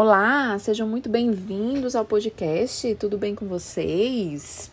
[0.00, 2.94] Olá, sejam muito bem-vindos ao podcast.
[3.00, 4.70] Tudo bem com vocês?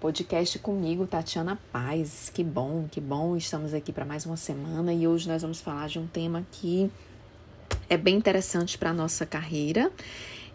[0.00, 2.30] Podcast comigo, Tatiana Paz.
[2.32, 3.36] Que bom, que bom.
[3.36, 6.90] Estamos aqui para mais uma semana e hoje nós vamos falar de um tema que
[7.86, 9.92] é bem interessante para a nossa carreira.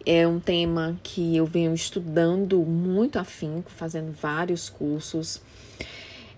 [0.04, 5.40] É um tema que eu venho estudando muito afinco, fazendo vários cursos.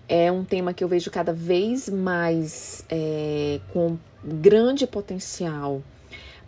[0.06, 5.82] É um tema que eu vejo cada vez mais é, com grande potencial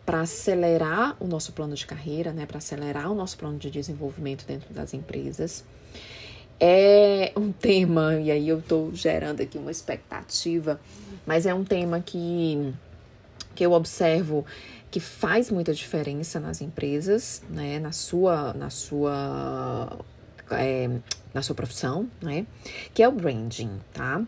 [0.05, 4.45] para acelerar o nosso plano de carreira, né, para acelerar o nosso plano de desenvolvimento
[4.47, 5.65] dentro das empresas.
[6.59, 10.81] É um tema, e aí eu estou gerando aqui uma expectativa,
[11.25, 12.73] mas é um tema que,
[13.55, 14.45] que eu observo
[14.91, 19.99] que faz muita diferença nas empresas, né, na sua, na sua,
[20.51, 20.91] é,
[21.33, 22.47] na sua profissão, né,
[22.93, 24.23] que é o branding, tá?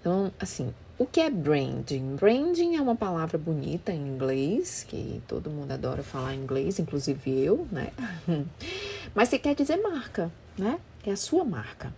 [0.00, 2.16] Então, assim, o que é branding?
[2.16, 7.68] Branding é uma palavra bonita em inglês, que todo mundo adora falar inglês, inclusive eu,
[7.70, 7.90] né?
[9.14, 10.78] Mas se quer dizer marca, né?
[11.04, 11.92] É a sua marca.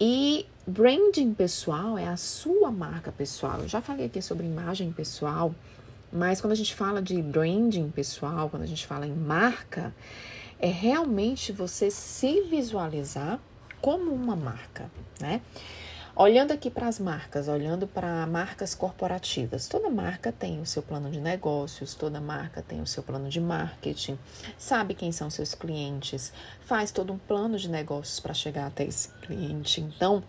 [0.00, 3.60] E branding pessoal é a sua marca pessoal.
[3.60, 5.54] Eu já falei aqui sobre imagem pessoal,
[6.12, 9.94] mas quando a gente fala de branding pessoal, quando a gente fala em marca,
[10.58, 13.38] é realmente você se visualizar
[13.80, 15.40] como uma marca, né?
[16.16, 21.10] Olhando aqui para as marcas, olhando para marcas corporativas, toda marca tem o seu plano
[21.10, 24.16] de negócios, toda marca tem o seu plano de marketing,
[24.56, 29.08] sabe quem são seus clientes, faz todo um plano de negócios para chegar até esse
[29.22, 29.80] cliente.
[29.80, 30.22] Então,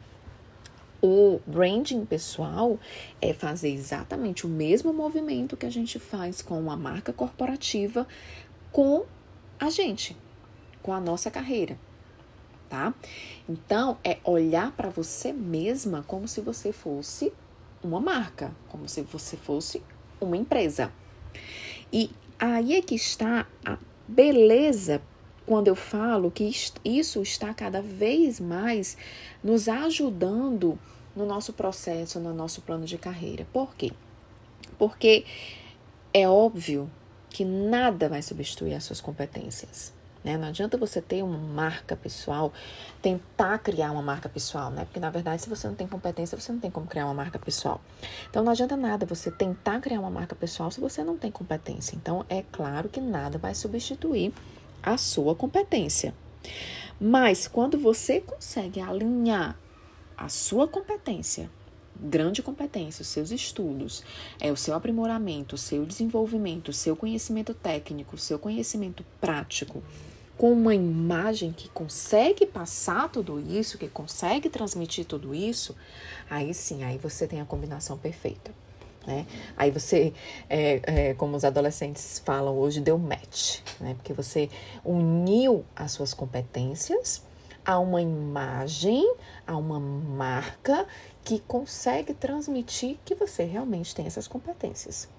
[1.04, 2.80] o branding pessoal
[3.22, 8.08] é fazer exatamente o mesmo movimento que a gente faz com a marca corporativa
[8.72, 9.06] com
[9.60, 10.18] a gente,
[10.82, 11.78] com a nossa carreira
[12.70, 12.94] tá?
[13.48, 17.32] Então, é olhar para você mesma como se você fosse
[17.84, 19.82] uma marca, como se você fosse
[20.20, 20.92] uma empresa.
[21.92, 23.78] E aí é que está a
[24.08, 25.02] beleza
[25.46, 26.52] quando eu falo que
[26.84, 28.98] isso está cada vez mais
[29.44, 30.78] nos ajudando
[31.16, 33.48] no nosso processo, no nosso plano de carreira.
[33.54, 33.92] Por quê?
[34.78, 35.24] Porque
[36.14, 36.90] é óbvio
[37.30, 39.94] que nada vai substituir as suas competências.
[40.26, 40.40] Né?
[40.40, 42.52] Não adianta você ter uma marca pessoal,
[43.00, 44.84] tentar criar uma marca pessoal, né?
[44.86, 47.38] Porque na verdade, se você não tem competência, você não tem como criar uma marca
[47.38, 47.80] pessoal.
[48.28, 51.96] Então não adianta nada você tentar criar uma marca pessoal se você não tem competência.
[51.96, 54.34] Então é claro que nada vai substituir
[54.82, 56.12] a sua competência.
[57.00, 59.56] Mas quando você consegue alinhar
[60.18, 61.52] a sua competência
[61.98, 64.04] grande competência, os seus estudos,
[64.38, 69.82] é o seu aprimoramento, o seu desenvolvimento, o seu conhecimento técnico, o seu conhecimento prático
[70.38, 75.76] com uma imagem que consegue passar tudo isso, que consegue transmitir tudo isso,
[76.30, 78.52] aí sim, aí você tem a combinação perfeita.
[79.08, 79.26] Né?
[79.56, 80.14] Aí você,
[80.50, 83.94] é, é, como os adolescentes falam hoje, deu match, né?
[83.94, 84.50] porque você
[84.84, 87.24] uniu as suas competências
[87.64, 90.86] a uma imagem, a uma marca
[91.24, 95.10] que consegue transmitir que você realmente tem essas competências.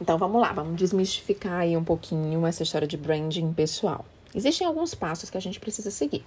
[0.00, 4.04] Então vamos lá, vamos desmistificar aí um pouquinho essa história de branding pessoal.
[4.34, 6.24] Existem alguns passos que a gente precisa seguir.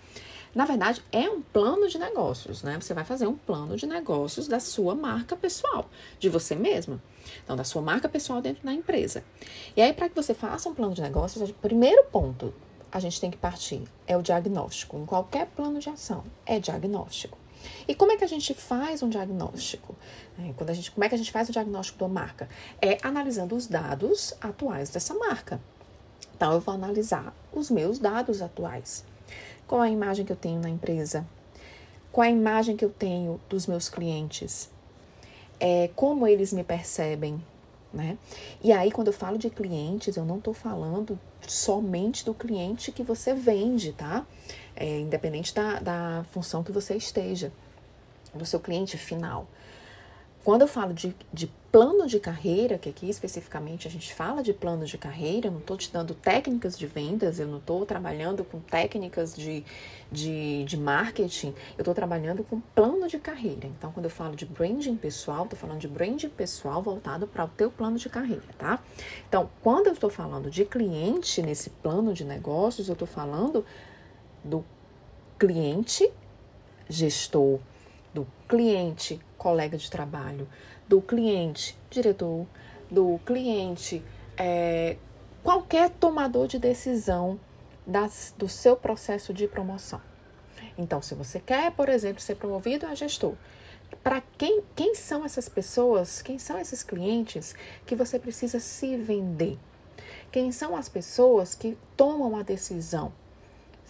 [0.56, 2.80] Na verdade, é um plano de negócios, né?
[2.82, 5.88] Você vai fazer um plano de negócios da sua marca pessoal,
[6.20, 7.00] de você mesma.
[7.44, 9.24] Então, da sua marca pessoal dentro da empresa.
[9.78, 12.52] E aí, para que você faça um plano de negócios, o primeiro ponto
[12.92, 14.98] a gente tem que partir é o diagnóstico.
[14.98, 17.38] Em qualquer plano de ação, é diagnóstico.
[17.88, 19.96] E como é que a gente faz um diagnóstico?
[20.38, 22.48] É, quando a gente, como é que a gente faz o diagnóstico da marca?
[22.82, 25.60] É analisando os dados atuais dessa marca.
[26.36, 29.04] Então, eu vou analisar os meus dados atuais.
[29.68, 31.28] Qual a imagem que eu tenho na empresa?
[32.12, 34.70] Qual a imagem que eu tenho dos meus clientes?
[35.60, 37.44] É, como eles me percebem?
[37.92, 38.18] Né?
[38.62, 43.02] E aí, quando eu falo de clientes, eu não estou falando somente do cliente que
[43.02, 44.26] você vende, tá?
[44.76, 47.52] É, independente da, da função que você esteja,
[48.34, 49.48] do seu cliente final.
[50.44, 54.54] Quando eu falo de, de plano de carreira, que aqui especificamente a gente fala de
[54.54, 58.44] plano de carreira, eu não estou te dando técnicas de vendas, eu não estou trabalhando
[58.46, 59.64] com técnicas de,
[60.10, 63.68] de, de marketing, eu estou trabalhando com plano de carreira.
[63.68, 67.50] Então, quando eu falo de branding pessoal, estou falando de branding pessoal voltado para o
[67.50, 68.82] teu plano de carreira, tá?
[69.28, 73.66] Então, quando eu estou falando de cliente nesse plano de negócios, eu estou falando
[74.44, 74.64] do
[75.38, 76.10] cliente
[76.90, 77.60] gestor,
[78.14, 80.48] do cliente colega de trabalho,
[80.88, 82.46] do cliente diretor,
[82.92, 84.04] do cliente
[84.38, 84.98] é,
[85.42, 87.40] qualquer tomador de decisão
[87.88, 90.02] das, do seu processo de promoção.
[90.78, 93.34] Então, se você quer, por exemplo, ser promovido a gestor,
[94.04, 97.56] para quem, quem são essas pessoas, quem são esses clientes
[97.86, 99.58] que você precisa se vender?
[100.32, 103.12] Quem são as pessoas que tomam a decisão?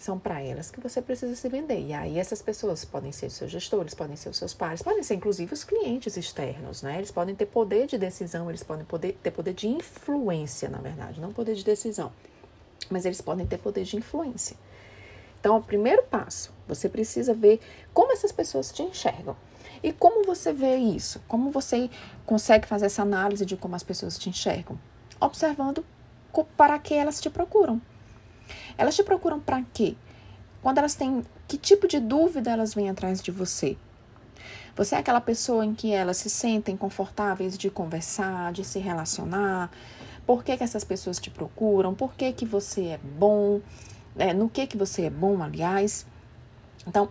[0.00, 1.78] São para elas que você precisa se vender.
[1.78, 5.02] E aí essas pessoas podem ser os seus gestores, podem ser os seus pares, podem
[5.02, 6.96] ser inclusive os clientes externos, né?
[6.96, 11.20] Eles podem ter poder de decisão, eles podem poder, ter poder de influência, na verdade,
[11.20, 12.10] não poder de decisão.
[12.88, 14.56] Mas eles podem ter poder de influência.
[15.38, 17.60] Então, o primeiro passo, você precisa ver
[17.92, 19.36] como essas pessoas te enxergam.
[19.82, 21.20] E como você vê isso?
[21.28, 21.90] Como você
[22.24, 24.78] consegue fazer essa análise de como as pessoas te enxergam?
[25.20, 25.84] Observando
[26.56, 27.82] para que elas te procuram.
[28.76, 29.94] Elas te procuram para quê?
[30.62, 33.76] Quando elas têm que tipo de dúvida elas vêm atrás de você?
[34.76, 39.70] Você é aquela pessoa em que elas se sentem confortáveis de conversar, de se relacionar?
[40.26, 41.94] Por que, que essas pessoas te procuram?
[41.94, 43.60] Por que, que você é bom?
[44.16, 46.06] É, no que, que você é bom, aliás?
[46.86, 47.08] Então,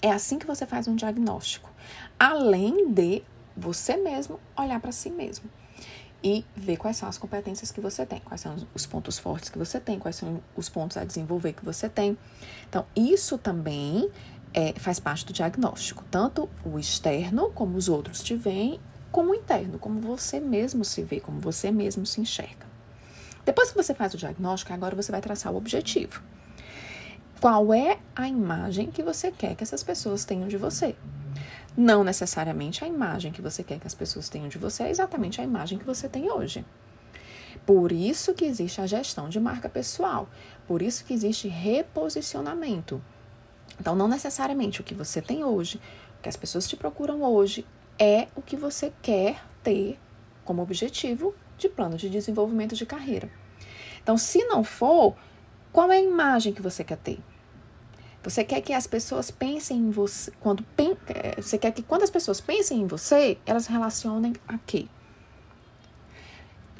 [0.00, 1.70] é assim que você faz um diagnóstico.
[2.18, 3.22] Além de
[3.56, 5.50] você mesmo olhar para si mesmo
[6.22, 9.58] e ver quais são as competências que você tem, quais são os pontos fortes que
[9.58, 12.16] você tem, quais são os pontos a desenvolver que você tem.
[12.68, 14.08] Então, isso também
[14.54, 18.78] é, faz parte do diagnóstico, tanto o externo, como os outros te veem,
[19.10, 22.66] como o interno, como você mesmo se vê, como você mesmo se enxerga.
[23.44, 26.22] Depois que você faz o diagnóstico, agora você vai traçar o objetivo.
[27.40, 30.94] Qual é a imagem que você quer que essas pessoas tenham de você?
[31.76, 35.40] Não necessariamente a imagem que você quer que as pessoas tenham de você é exatamente
[35.40, 36.64] a imagem que você tem hoje.
[37.64, 40.28] Por isso que existe a gestão de marca pessoal.
[40.66, 43.02] Por isso que existe reposicionamento.
[43.80, 45.80] Então, não necessariamente o que você tem hoje,
[46.18, 47.64] o que as pessoas te procuram hoje,
[47.98, 49.98] é o que você quer ter
[50.44, 53.30] como objetivo de plano de desenvolvimento de carreira.
[54.02, 55.14] Então, se não for,
[55.72, 57.18] qual é a imagem que você quer ter?
[58.22, 60.64] Você quer que as pessoas pensem em você, quando
[61.08, 64.86] é, você quer que quando as pessoas pensem em você, elas relacionem a quê?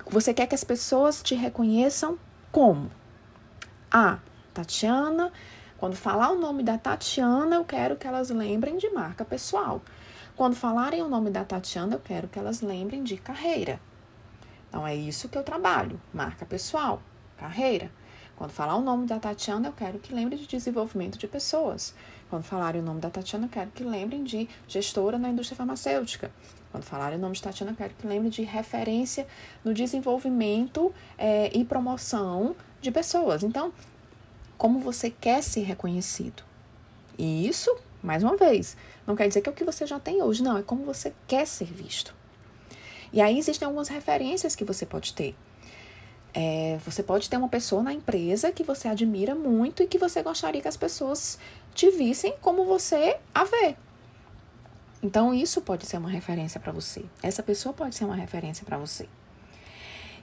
[0.08, 2.16] Você quer que as pessoas te reconheçam
[2.52, 2.90] como?
[3.90, 4.18] Ah,
[4.54, 5.32] Tatiana,
[5.78, 9.82] quando falar o nome da Tatiana, eu quero que elas lembrem de marca pessoal.
[10.36, 13.80] Quando falarem o nome da Tatiana, eu quero que elas lembrem de carreira.
[14.68, 17.02] Então é isso que eu trabalho, marca pessoal,
[17.36, 17.90] carreira.
[18.36, 21.94] Quando falar o nome da Tatiana, eu quero que lembre de desenvolvimento de pessoas.
[22.28, 26.30] Quando falarem o nome da Tatiana, eu quero que lembrem de gestora na indústria farmacêutica.
[26.70, 29.26] Quando falarem o nome de Tatiana, eu quero que lembrem de referência
[29.62, 33.42] no desenvolvimento é, e promoção de pessoas.
[33.42, 33.72] Então,
[34.56, 36.42] como você quer ser reconhecido?
[37.18, 38.76] E isso, mais uma vez,
[39.06, 41.12] não quer dizer que é o que você já tem hoje, não, é como você
[41.26, 42.14] quer ser visto.
[43.12, 45.36] E aí existem algumas referências que você pode ter.
[46.34, 50.22] É, você pode ter uma pessoa na empresa que você admira muito e que você
[50.22, 51.38] gostaria que as pessoas
[51.74, 53.76] te vissem como você a vê.
[55.02, 57.04] Então, isso pode ser uma referência para você.
[57.22, 59.08] Essa pessoa pode ser uma referência para você.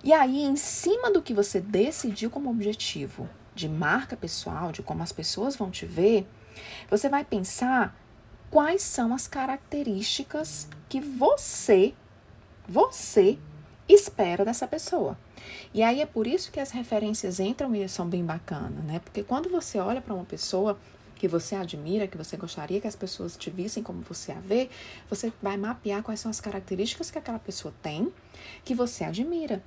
[0.03, 5.03] E aí, em cima do que você decidiu como objetivo de marca pessoal, de como
[5.03, 6.25] as pessoas vão te ver,
[6.89, 7.95] você vai pensar
[8.49, 11.93] quais são as características que você,
[12.67, 13.37] você
[13.89, 15.17] espera dessa pessoa.
[15.73, 18.99] E aí é por isso que as referências entram e são bem bacanas, né?
[18.99, 20.77] Porque quando você olha para uma pessoa
[21.15, 24.69] que você admira, que você gostaria que as pessoas te vissem como você a vê,
[25.09, 28.11] você vai mapear quais são as características que aquela pessoa tem
[28.63, 29.61] que você admira.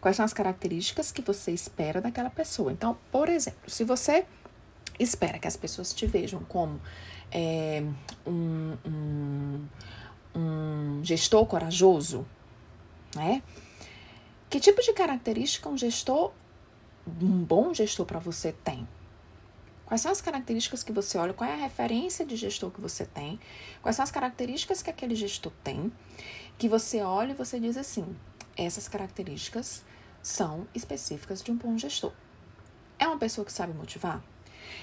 [0.00, 2.72] Quais são as características que você espera daquela pessoa.
[2.72, 4.24] Então, por exemplo, se você
[4.98, 6.80] espera que as pessoas te vejam como
[7.30, 7.82] é,
[8.26, 9.66] um, um,
[10.34, 12.24] um gestor corajoso,
[13.14, 13.42] né?
[14.54, 16.30] Que tipo de característica um gestor,
[17.20, 18.86] um bom gestor para você tem?
[19.84, 21.32] Quais são as características que você olha?
[21.32, 23.40] Qual é a referência de gestor que você tem?
[23.82, 25.92] Quais são as características que aquele gestor tem?
[26.56, 28.16] Que você olha e você diz assim:
[28.56, 29.82] essas características
[30.22, 32.12] são específicas de um bom gestor.
[32.96, 34.22] É uma pessoa que sabe motivar?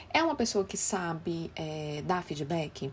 [0.10, 2.92] É uma pessoa que sabe é, dar feedback?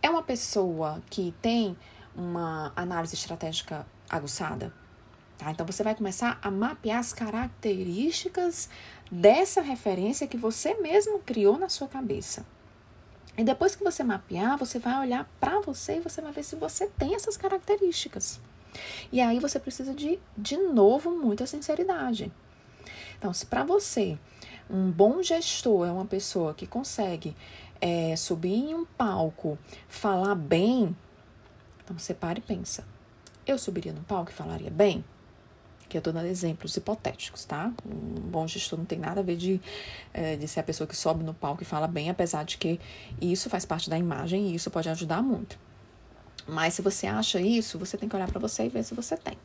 [0.00, 1.76] É uma pessoa que tem
[2.14, 4.72] uma análise estratégica aguçada?
[5.38, 5.50] Tá?
[5.50, 8.68] Então você vai começar a mapear as características
[9.10, 12.44] dessa referência que você mesmo criou na sua cabeça.
[13.36, 16.56] E depois que você mapear, você vai olhar para você e você vai ver se
[16.56, 18.40] você tem essas características.
[19.12, 22.32] E aí você precisa de, de novo, muita sinceridade.
[23.18, 24.18] Então, se para você
[24.68, 27.36] um bom gestor é uma pessoa que consegue
[27.80, 30.96] é, subir em um palco, falar bem,
[31.84, 32.86] então você para e pensa:
[33.46, 35.04] eu subiria no palco e falaria bem?
[35.88, 37.72] Que eu estou dando exemplos hipotéticos, tá?
[37.84, 39.60] Um bom gestor não tem nada a ver de,
[40.12, 42.80] é, de ser a pessoa que sobe no palco e fala bem, apesar de que
[43.20, 45.58] isso faz parte da imagem e isso pode ajudar muito.
[46.46, 49.16] Mas se você acha isso, você tem que olhar para você e ver se você
[49.16, 49.36] tem.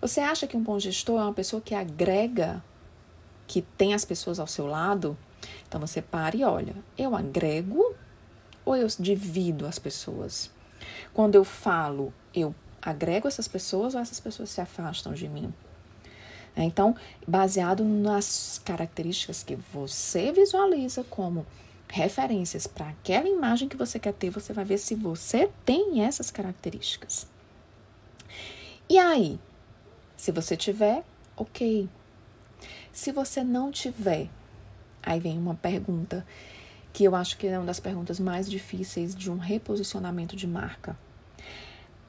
[0.00, 2.62] Você acha que um bom gestor é uma pessoa que agrega
[3.46, 5.16] que tem as pessoas ao seu lado,
[5.68, 7.94] então você para e olha, eu agrego
[8.64, 10.50] ou eu divido as pessoas?
[11.12, 15.52] Quando eu falo, eu agrego essas pessoas ou essas pessoas se afastam de mim?
[16.56, 16.94] É, então,
[17.26, 21.44] baseado nas características que você visualiza como
[21.88, 26.30] referências para aquela imagem que você quer ter, você vai ver se você tem essas
[26.30, 27.26] características.
[28.88, 29.38] E aí,
[30.16, 31.04] se você tiver,
[31.36, 31.88] ok.
[32.92, 34.28] Se você não tiver,
[35.02, 36.24] aí vem uma pergunta
[36.92, 40.96] que eu acho que é uma das perguntas mais difíceis de um reposicionamento de marca.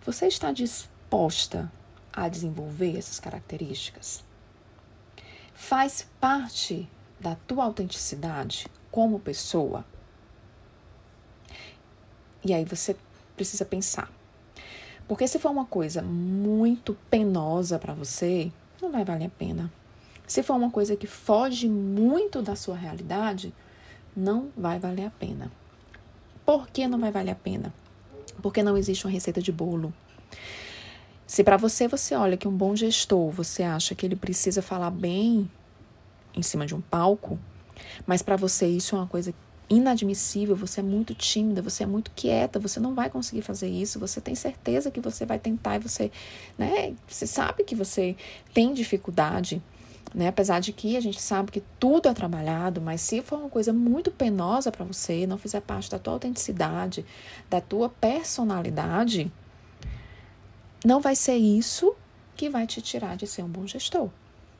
[0.05, 1.71] Você está disposta
[2.13, 4.23] a desenvolver essas características?
[5.55, 6.87] Faz parte
[7.19, 9.85] da tua autenticidade como pessoa?
[12.43, 12.95] E aí você
[13.35, 14.11] precisa pensar.
[15.07, 19.71] Porque se for uma coisa muito penosa para você, não vai valer a pena.
[20.27, 23.53] Se for uma coisa que foge muito da sua realidade,
[24.15, 25.51] não vai valer a pena.
[26.45, 27.73] Por que não vai valer a pena?
[28.41, 29.93] Porque não existe uma receita de bolo.
[31.27, 34.91] Se para você você olha que um bom gestor, você acha que ele precisa falar
[34.91, 35.49] bem
[36.35, 37.39] em cima de um palco,
[38.05, 39.33] mas para você isso é uma coisa
[39.67, 43.99] inadmissível, você é muito tímida, você é muito quieta, você não vai conseguir fazer isso,
[43.99, 46.11] você tem certeza que você vai tentar e você,
[46.57, 48.15] né, você sabe que você
[48.53, 49.59] tem dificuldade,
[50.13, 50.27] né?
[50.27, 53.73] Apesar de que a gente sabe que tudo é trabalhado, mas se for uma coisa
[53.73, 57.03] muito penosa para você, não fizer parte da tua autenticidade,
[57.49, 59.31] da tua personalidade,
[60.85, 61.95] não vai ser isso
[62.35, 64.09] que vai te tirar de ser um bom gestor.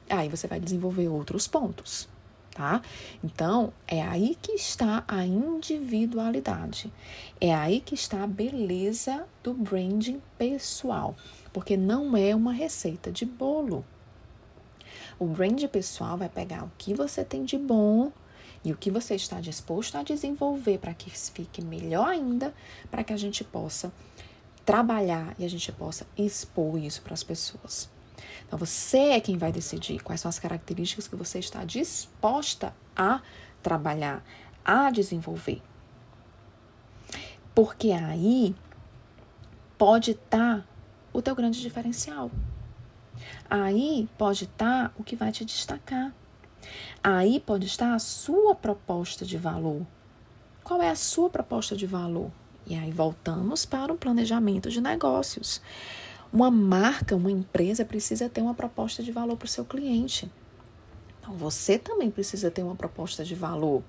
[0.10, 2.08] Aí você vai desenvolver outros pontos
[2.56, 2.82] tá?
[3.22, 6.92] Então, é aí que está a individualidade.
[7.40, 11.18] É aí que está a beleza do branding pessoal,
[11.52, 13.86] porque não é uma receita de bolo.
[15.20, 18.10] O brand pessoal vai pegar o que você tem de bom
[18.64, 22.54] e o que você está disposto a desenvolver para que fique melhor ainda,
[22.90, 23.92] para que a gente possa
[24.66, 27.90] trabalhar e a gente possa expor isso para as pessoas.
[28.48, 33.22] Então você é quem vai decidir quais são as características que você está disposta a
[33.62, 34.24] trabalhar,
[34.64, 35.62] a desenvolver.
[37.54, 38.56] Porque aí
[39.78, 40.66] pode estar tá
[41.14, 42.32] o teu grande diferencial.
[43.50, 46.14] Aí pode estar tá o que vai te destacar.
[47.04, 49.86] Aí pode estar a sua proposta de valor.
[50.64, 52.32] Qual é a sua proposta de valor?
[52.68, 55.62] E aí voltamos para o planejamento de negócios.
[56.34, 60.32] Uma marca, uma empresa precisa ter uma proposta de valor para o seu cliente.
[61.20, 63.84] Então, você também precisa ter uma proposta de valor.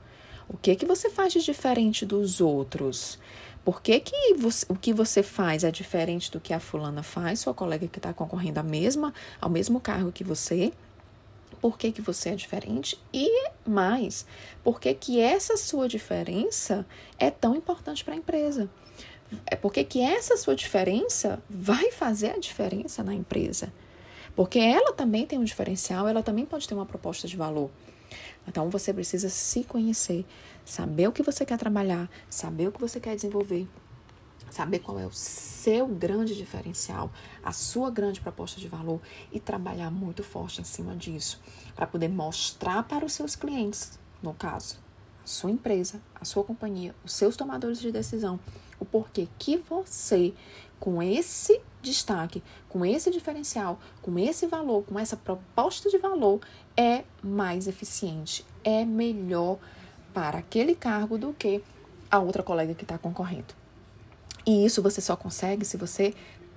[0.48, 3.18] O que que você faz de diferente dos outros?
[3.64, 7.40] Por que, que você, o que você faz é diferente do que a fulana faz,
[7.40, 10.72] sua colega que está concorrendo à mesma, ao mesmo cargo que você?
[11.60, 12.96] Por que, que você é diferente?
[13.12, 14.26] E mais,
[14.62, 16.86] por que, que essa sua diferença
[17.18, 18.70] é tão importante para a empresa?
[19.44, 23.72] É porque que essa sua diferença vai fazer a diferença na empresa.
[24.34, 27.70] Porque ela também tem um diferencial, ela também pode ter uma proposta de valor.
[28.46, 30.24] Então você precisa se conhecer,
[30.64, 33.66] saber o que você quer trabalhar, saber o que você quer desenvolver,
[34.50, 37.10] saber qual é o seu grande diferencial,
[37.42, 39.00] a sua grande proposta de valor
[39.32, 41.40] e trabalhar muito forte em cima disso,
[41.74, 44.78] para poder mostrar para os seus clientes, no caso,
[45.22, 48.38] a sua empresa, a sua companhia, os seus tomadores de decisão,
[48.78, 50.32] o porquê que você,
[50.78, 56.40] com esse destaque, com esse diferencial, com esse valor, com essa proposta de valor,
[56.76, 59.58] é mais eficiente, é melhor
[60.12, 61.62] para aquele cargo do que
[62.10, 63.65] a outra colega que está concorrendo.
[64.46, 66.14] E isso você só consegue se você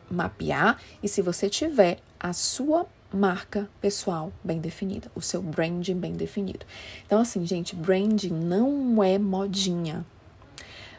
[0.10, 6.14] mapear e se você tiver a sua marca pessoal bem definida, o seu branding bem
[6.14, 6.66] definido.
[7.06, 10.06] Então, assim, gente, branding não é modinha.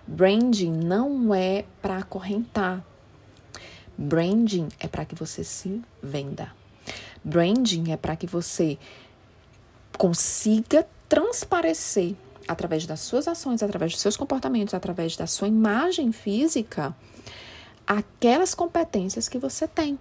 [0.07, 2.85] Branding não é para acorrentar.
[3.97, 6.53] Branding é para que você se venda.
[7.23, 8.79] Branding é para que você
[9.97, 12.17] consiga transparecer
[12.50, 16.95] através das suas ações, através dos seus comportamentos, através da sua imagem física,
[17.87, 19.99] aquelas competências que você tem.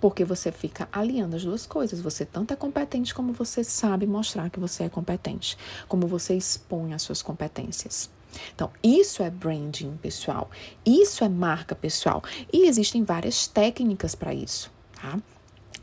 [0.00, 2.00] Porque você fica aliando as duas coisas.
[2.00, 5.56] Você tanto é competente como você sabe mostrar que você é competente,
[5.86, 8.10] como você expõe as suas competências.
[8.52, 10.50] Então, isso é branding pessoal,
[10.84, 12.22] isso é marca pessoal.
[12.52, 15.18] E existem várias técnicas para isso, tá?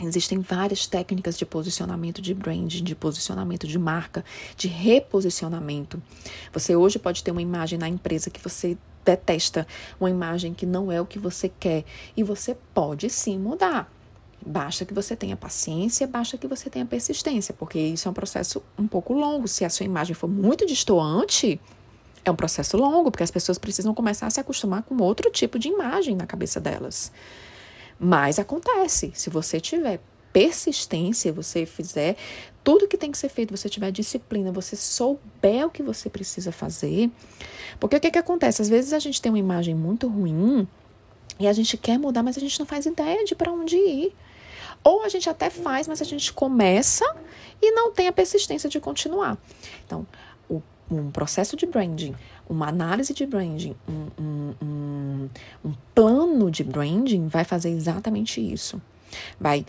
[0.01, 4.25] Existem várias técnicas de posicionamento de branding, de posicionamento de marca,
[4.57, 6.01] de reposicionamento.
[6.51, 9.67] Você hoje pode ter uma imagem na empresa que você detesta,
[9.99, 11.83] uma imagem que não é o que você quer,
[12.15, 13.91] e você pode sim mudar.
[14.43, 18.61] Basta que você tenha paciência, basta que você tenha persistência, porque isso é um processo
[18.77, 19.47] um pouco longo.
[19.47, 21.59] Se a sua imagem for muito distoante,
[22.25, 25.59] é um processo longo, porque as pessoas precisam começar a se acostumar com outro tipo
[25.59, 27.11] de imagem na cabeça delas.
[28.03, 29.99] Mas acontece, se você tiver
[30.33, 32.15] persistência, você fizer
[32.63, 36.51] tudo que tem que ser feito, você tiver disciplina, você souber o que você precisa
[36.51, 37.11] fazer.
[37.79, 38.59] Porque o que, que acontece?
[38.59, 40.67] Às vezes a gente tem uma imagem muito ruim
[41.39, 44.15] e a gente quer mudar, mas a gente não faz ideia de para onde ir.
[44.83, 47.05] Ou a gente até faz, mas a gente começa
[47.61, 49.37] e não tem a persistência de continuar.
[49.85, 50.07] Então,
[50.49, 52.15] o, um processo de branding,
[52.51, 55.29] uma análise de branding, um, um, um,
[55.63, 58.81] um plano de branding vai fazer exatamente isso.
[59.39, 59.65] Vai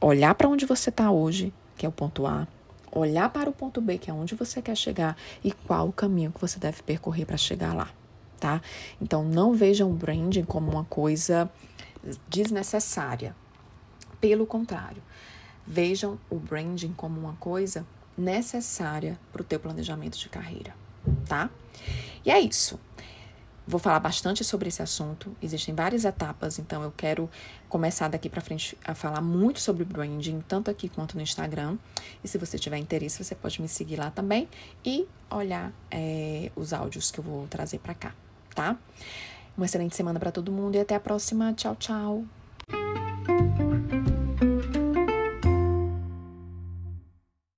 [0.00, 2.48] olhar para onde você está hoje, que é o ponto A,
[2.90, 6.32] olhar para o ponto B, que é onde você quer chegar, e qual o caminho
[6.32, 7.88] que você deve percorrer para chegar lá,
[8.40, 8.60] tá?
[9.00, 11.48] Então, não vejam o branding como uma coisa
[12.28, 13.36] desnecessária.
[14.20, 15.02] Pelo contrário,
[15.64, 17.86] vejam o branding como uma coisa
[18.18, 20.74] necessária para o teu planejamento de carreira,
[21.26, 21.50] tá?
[22.24, 22.78] E é isso.
[23.66, 25.36] Vou falar bastante sobre esse assunto.
[25.40, 27.30] Existem várias etapas, então eu quero
[27.68, 31.78] começar daqui para frente a falar muito sobre branding, tanto aqui quanto no Instagram.
[32.24, 34.48] E se você tiver interesse, você pode me seguir lá também
[34.84, 38.12] e olhar é, os áudios que eu vou trazer para cá,
[38.52, 38.76] tá?
[39.56, 41.52] Uma excelente semana para todo mundo e até a próxima.
[41.52, 42.24] Tchau, tchau.